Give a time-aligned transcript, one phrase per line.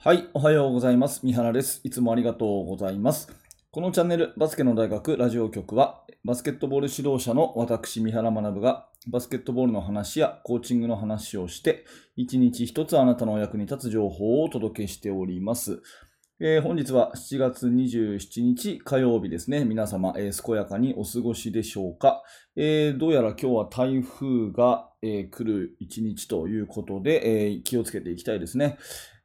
[0.00, 1.26] はい、おはようございます。
[1.26, 1.80] 三原です。
[1.82, 3.32] いつもありがとうございます。
[3.72, 11.84] このチャンネル、バスケの大学ラジオ局は、バスケットボール指導者の私、三原学が、バスケットボールの話やコーチングの話をして、
[12.14, 15.82] 一日一つあなたのお役に立つ情報をお届けしております。
[16.38, 19.64] えー、本日は7月27日火曜日ですね。
[19.64, 22.22] 皆様、えー、健やかにお過ごしでしょうか。
[22.54, 28.78] えー、どうやら今日は台風が、来る一日ということで、気をつけていきたいですね。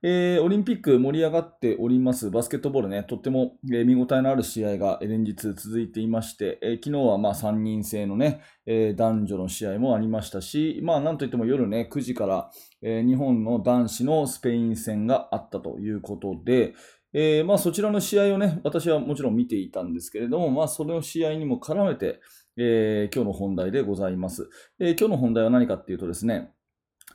[0.05, 16.73] えー、オリンピック盛り上がっておりますバスケットボールね、とっても、えー、見応えのある試合が連日続いていまして、えー、昨日はまあ3人制のね、えー、男女の試合もありましたし、まあなんといっても夜ね、9時から、えー、日本の男子のスペイン戦があったということで、
[17.13, 22.19] えー、まあそちらの試合をね、私はもちろん見ていたんですけれども、まあその試合にも絡めて、
[22.57, 24.99] えー、今日の本題でございます、えー。
[24.99, 26.51] 今日の本題は何かっていうとですね、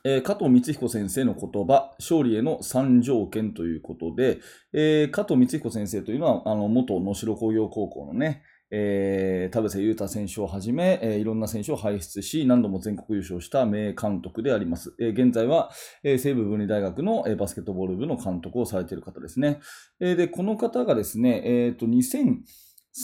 [0.03, 4.39] えー、加藤光彦先生の言葉、勝利への3条件ということで、
[4.73, 14.93] えー、加藤光彦先生というのは、あの元能代工業高校のね、えー、田臥勇太選手をはじめ、えー、いろんな選手を輩出し、何度も全国優勝した名監督であります。
[14.99, 15.71] えー、現在は、
[16.03, 19.59] えー、西武文理大学の、えー、バスケットボール部の監督をされている方ですね。
[19.99, 22.37] えー、で、この方がですね、えっ、と、2000、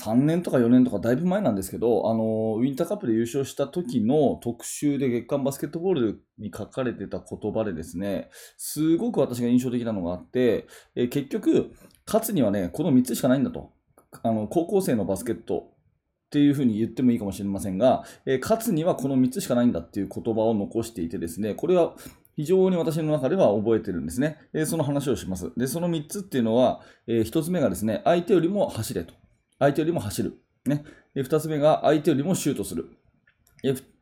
[0.03, 11.71] 3年とか4年とかだいぶ前なんですけど、あの、ウィンターカップで優勝した時の特集で月間バスケットボールに書かれてた言葉でですね、すごく私が印象的なのがあって、え結局、
[12.05, 13.71] 勝つにはね、この3つしかないんだと。
[14.21, 15.71] あの、高校生のバスケット
[16.25, 21.95] っていうふうに言ってもいいかもしれませんが、え勝つにはこの3つしかないんだっていう言葉を残していてですね、これは
[22.35, 24.39] 非常に私の中では覚えてるんですね。
[24.53, 25.53] えその話をします。
[25.55, 29.13] で、その3つっていうのは、え1つ目がですね、相手よりも走れと。
[29.59, 30.39] 相手よりも走る。
[30.66, 30.84] ね。
[31.16, 32.89] 二つ目が相手よりもシュートする。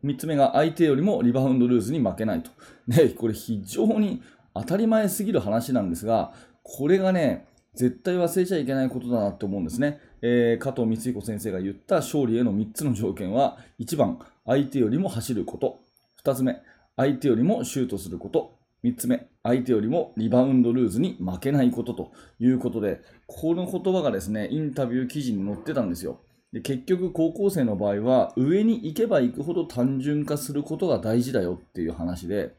[0.02, 2.52] 三つ目が相手よりもリバウンドルーズに負けないと。
[2.88, 4.22] ね、これ非常に
[4.54, 10.00] 当たり前すぎる話なんですが、これがね、絶対忘れちゃいけないことだなって思うんですね。
[10.22, 15.80] えー、加藤光彦先生が言った勝利への3つの条件は、1番、相手よりも走ること。
[16.24, 16.62] 2つ目、
[16.96, 18.60] 相手よりもシュートすること。
[18.84, 26.20] 3つ目、相手よりもリバウンドルーズに負けないことということで、この言葉がですね、インタビュー記事に載ってたんですよ。
[26.52, 32.56] で結局、高校生の場合は、上に行けば行くほど単純化することが大事だよっていう話で、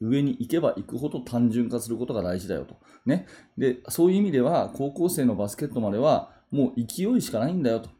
[0.00, 2.76] 上に行けば行くほど単純化することが大事だよと。
[3.06, 3.26] ね。
[3.56, 7.90] で、そういう意味では、高校生のバスケットまでは、もう勢いしかないんだよと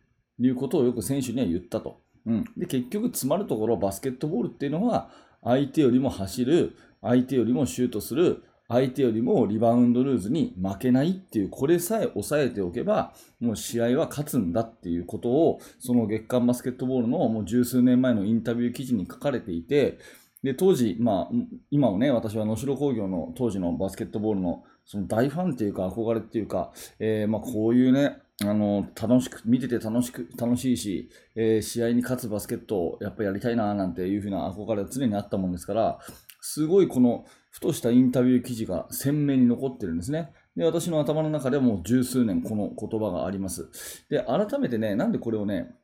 [0.41, 2.01] いうことをよく選手には言ったと。
[2.27, 2.45] うん。
[2.57, 5.11] で、結局、詰まるところ、バスケットボールっていうのは、
[5.45, 19.99] 相手よりも走る、相手よりもシュートする、相手よりもリバウンドルーズに負けないっていう、これさえ抑えておけば、もう試合は勝つんだっていうことを、その月間バスケットボールのもう十数年前のインタビュー記事に書かれていて、
[20.43, 21.35] で、当時、まあ、
[21.71, 35.99] 今もね、私は能代工業の当時のバスケットボールのその大ファンっていうか憧れっていうか、えー、まあこういうね、あの、楽しく、見てて楽しく、楽しいし、えー、試合に勝つバスケットをやっぱりやりたいな、なんていうふうな憧れは常にあったもんですから、
[36.43, 40.33] すごいこの、ふとしたインタビュー記事が鮮明に残ってるんですね。
[40.57, 43.71] で、私の頭の中でも十数年この言葉があります。
[44.11, 45.75] で、改めてね、なんでこれをね、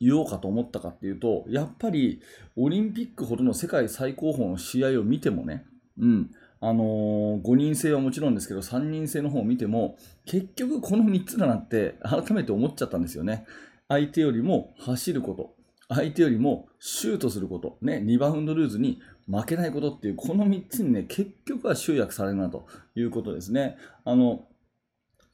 [0.00, 2.20] 言おうかと思ったかっていうと、やっぱり
[2.56, 5.64] オリンピックほどの世界最高峰の試合を見てもね、
[5.98, 13.46] うん、あのー、5人制はもちろんですけど、3人制の方を見ても、結局この3つだなって改めて思っちゃったんですよね。
[13.88, 15.54] 相手よりも走ること、
[15.94, 19.00] 相手よりもシュートすること、ね、リバウンドルーズに
[19.30, 23.76] 負けないことっていう、この3つにね、結局は集約されるなということですね。
[24.04, 24.46] あの、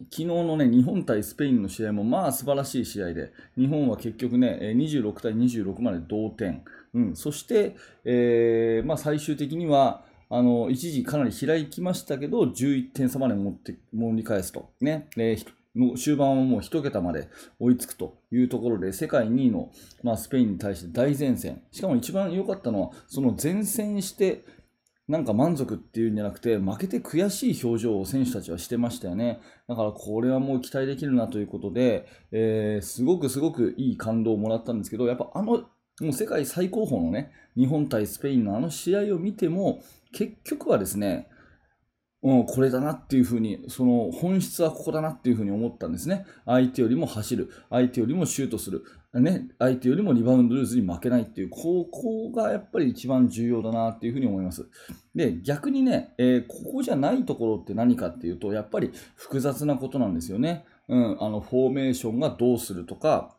[0.05, 6.65] 昨日のね、日本対スペインの試合もまあ素晴らしい試合で、日本は結局ね、26対26まで同点。
[6.95, 14.71] うん、そして、えー、まあ最終的には、あの、一時かなり開きましたけど、11点差まで持って、盛り返すと。
[14.81, 15.09] ね。
[15.17, 19.71] えーの終盤はもう1桁まで追いつくというところで、世界2位の、
[20.03, 21.63] まあ、スペインに対して大前線。
[21.71, 24.45] しかも一番良かったのは、その前線して、
[25.09, 29.41] なんか満足っていうんじゃなくて、負けて悔しい表情を選手たちはしてましたよね。
[29.69, 35.67] だからこれはもう期待できるなということで、えー、すごくすごくいい感動をもらったんですけど、やっぱあの、も
[36.01, 39.83] う世界最高峰のね、日本対スペインのあの試合を見ても、
[40.13, 41.29] 結局はですね、
[42.23, 46.27] うん、これだなっていうふうに、その本質はここだなっていうふうに思ったんですね。
[46.45, 48.85] 相手よりも走る、相手よりもシュートする、
[49.15, 54.69] ね、相手よりもリバウンドルーズに負けないっていう、ここがやっぱり一番重要だなっていうふうに思います。
[55.15, 60.67] で、逆にね、えー、ここじゃないところって何かっていうと、やっぱり複雑なことなんですよね。
[60.89, 63.35] うん、あの、フォーメーションがどうするとか、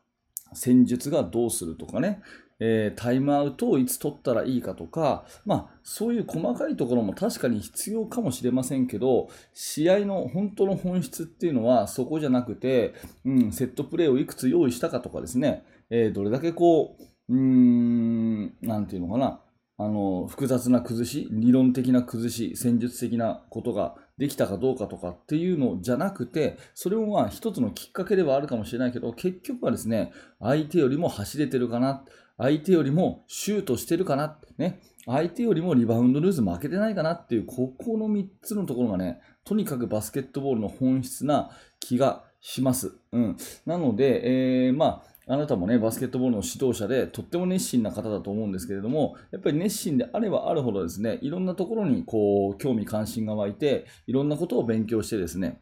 [0.54, 2.22] 戦術がどうするとかね、
[2.64, 12.94] えー、タイムアウトをいつ取ったらいいかとか、まあ、そういう細かいところも確かに必要かもしれませんけど、試合の本当の本質っていうのはそこじゃなくて、
[13.26, 19.42] うん、セットプレーをいくつ用意したかとかですね、えー、どれだけこう、うーん、なんていうのかな、
[19.80, 32.04] あの、複雑な崩し、理論的な崩し、戦術的なことができたかどうかとかっていうのじゃなくて、それもまあ一つのきっかけではあるかもしれないけど、結局はですね、相手よりも走れてるかな、
[32.42, 42.94] 相手よりもシュートしてるかな、ね、相手よりもリバウンドルーズ負けてないかなっていう、ここの3つのところがね、とにかくバスケットボールの本質な気がします。
[43.12, 43.38] うん。
[43.68, 55.62] なので、えー、まあ、あなたもね、バスケットボールの指導者で、とっても熱心な方だと思うんですけれども、やっぱり熱心であればあるほどですね、いろんなところにこう、興味関心が湧いて、いろんなことを勉強してですね、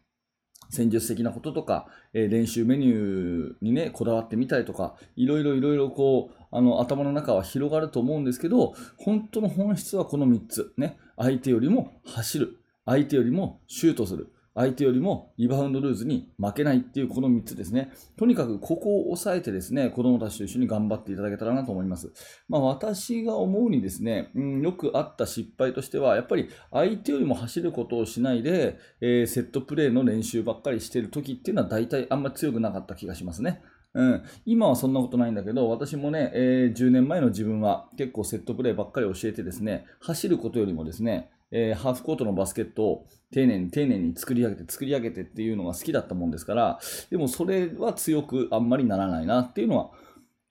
[0.70, 10.74] 戦術的なこととか、えー、練習メニューにね、こだわってみたりとか、いろいろいろいろこう、あの、頭の中は広がると思うんですけど、本当の本質はこの3つ。
[10.78, 12.58] ね、相手よりも走る。
[12.86, 14.32] 相手よりもシュートする。
[14.56, 17.92] 相手よりもリバウンドルーズに負けないっていうこの3つですね。
[18.18, 22.12] とにかくここを抑えてですね、子供たちと一緒に頑張っていただけたらなと思います。
[22.50, 33.62] まあ私が思うにですね、うん、よくあった失敗としては、やっぱり相手よりも走ることをしないで、えー、セットプレーの練習ばっかりしてる時っていうのは大体あんま強くなかった気がしますね。
[33.94, 49.92] うん、今はそんなことないんだけど、私もね、えー、10年前の自分は結構セットプレーばっかり教えてですね、走ることよりもですね、えー、ハーフコートのバスケットを丁寧に丁寧に作り上げて作り上げてっていうのが好きだったもんですから、でもそれは強くあんまりならないなっていうのは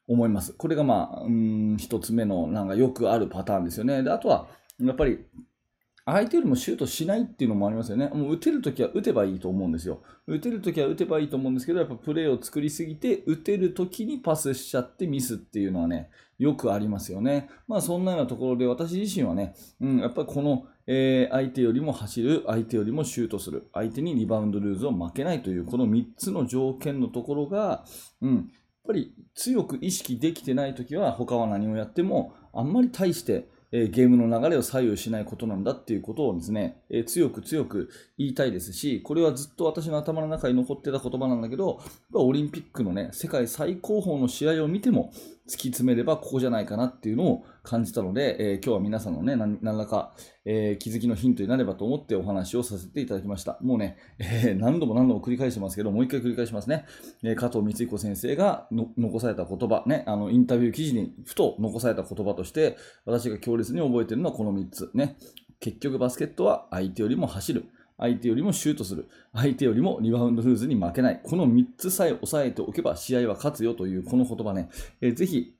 [0.09, 0.53] 思います。
[0.55, 4.03] これがまあ、うん、一つ目のなんかよくあるパターンですよね。
[4.03, 4.49] で、あとは、
[4.81, 5.19] やっぱり
[6.11, 8.09] 相手よりもシュートしないっていうのもありますよね。
[8.09, 10.01] もう打てるときは打てばいいと思うんですよ。
[10.27, 16.09] 打てるときは打てばいいと思うんですけど、やっぱプレーを作りすぎて、打てるときにパスしちゃってミスっていうのはね、
[16.39, 17.51] よくありますよね。
[17.67, 27.85] まあそんなようなところで私自身はね、うん、やっぱりこの、えー、相手よりも走る、相手よりもシュートする、相手にリバウンドルーズを負けないという、この3つの条件のところが、
[28.23, 28.45] うん、やっ
[28.87, 41.81] ぱり強く意識できてないときは他は何をやってもあんまり大してえー、ゲームの流れを左右しないことなんだっていうことをですね、えー、強く強く言いたいですし、これはずっと私の頭の中に残ってた言葉なんだけど、
[42.13, 45.13] オリンピックのね、世界最高峰の試合を見ても、
[45.49, 50.13] 突き詰めればここじゃないかなっていうのを感じたので、えー、今日は皆さんのね、何らか、
[50.45, 53.59] えー、気づきのヒントになればと思ってお話をさせていただきました。
[53.63, 56.85] もうね、えー、何度も何度も繰り返してますけど、もう一回繰り返しますね。
[57.25, 64.91] え加藤光彦先生が残された言葉、ね、あの、インタビュー記事にふと残された言葉として、私が強烈に覚えてるのはこの3つ。
[64.93, 65.17] ね。
[65.61, 67.65] 結局バスケットは相手よりも走る。
[67.99, 69.09] 相手よりもシュートする。
[69.35, 71.21] 相手よりもリバウンドフーズに負けない。
[71.23, 75.55] この3つさえ押さえておけば試合は勝つよというこの言葉ね、えー、ぜひ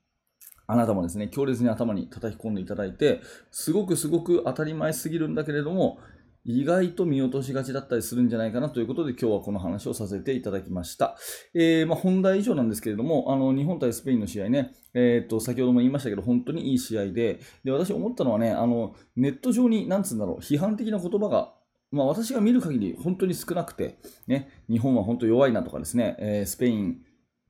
[0.71, 5.99] あなたもですね、強烈に頭に叩き込んでいただいて、すごくすごく当たり前すぎるんだけれども、
[6.45, 11.17] 意外と見落としがちだったりするんじゃないかなということで今日はこの話をさせていただきました。
[11.55, 21.55] えー、まあ、本題以上なんですけれども、あの日本対スペインの試合ね、えー、と先ほども言いましたけど、本当にいい試合で、で私思ったのはね、あのネット上に、なんつうんだろう、批判的な言葉が
[21.91, 26.99] まあ、私が見る限り本当に少なくて、ね、日本は本当弱いなとかですね、えー、スペイン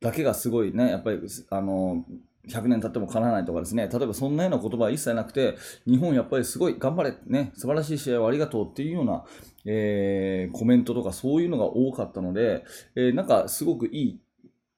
[0.00, 1.18] だけがすごいね、やっぱり
[1.50, 2.04] あの
[2.48, 5.56] 100年経ってもかなわないとかですね、例えばそんなような言葉は一切なくて、
[5.86, 9.24] 日本やっぱりすごい頑張れ、ね、素晴らしい試合をありがとうっていうような、
[9.64, 12.64] えー、コメントとかそういうのが多かったので、
[12.94, 14.20] えー、なんかすごくいい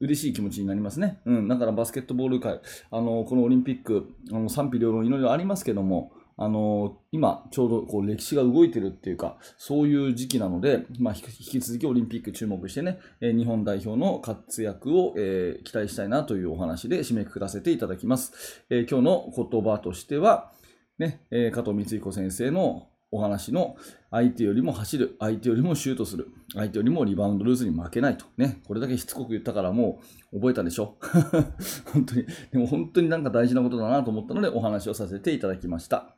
[0.00, 1.20] 嬉しい気持ちになりますね。
[1.26, 1.48] うん。
[1.48, 18.64] だからバスケットボール界、あの、このオリンピック、あの賛否両論いろいろありますけども、あの今、ちょうどこう歴史が動いてるっていうか、そういう時期なので、まあ、引き続きオリンピック注目してね、え日本代表の活躍を、えー、期待したいなというお話で締めくくらせていただきます。
[18.70, 20.50] えー、今日の言葉としては、
[20.98, 23.76] ね、えー、加藤光彦先生のお話の
[24.10, 28.24] 相手よりも走る、相手よりもシュートする、相手よりもリバウンドルーズに負けないと。
[28.38, 30.00] ね、これだけしつこく言ったからも
[30.32, 30.96] う覚えたでしょ？
[31.92, 36.16] 本当に、でも本当になんか大事なことだなと思ったのでお話をさせていただきました。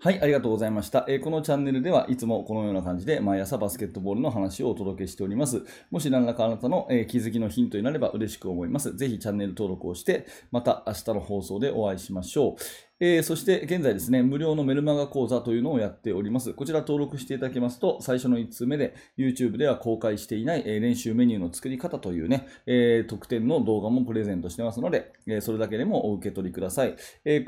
[0.00, 5.64] はい、ありがとうございました、えー、このチャンネルではいつもこのような感じで毎朝バスケットボールの話をお届けしております。
[5.90, 8.96] もし何らかあなたの、えー、気づきのヒントになれば嬉しく思います。
[8.96, 12.62] ぜひチャンネル登録をして、また明日の放送でお会いしましょう。
[13.00, 16.54] えー、そして現在ですね、無料のメルマガ講座というのをやっております。
[16.54, 26.94] こちら登録していただけますと、最初の1通目で YouTube では公開していない、え練習メニューの作り方というね、え特典の動画もプレゼントしてますので、えそれだけでもお受け取りください。
[27.24, 27.40] え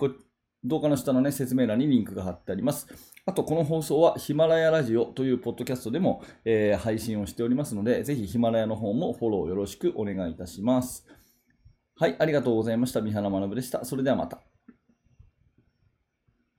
[0.64, 2.86] 動画の下の、ね、説明欄にリンクが貼ってあります。
[3.26, 11.06] あと、この放送はヒマラヤラジオというポッドキャストでも、えー、配信をしておりますので、ぜひヒマラヤの方もフォローよろしくお願いいたします。
[11.96, 13.00] はい、ありがとうございました。
[13.00, 13.84] 三原学でした。
[13.84, 14.49] それではまた。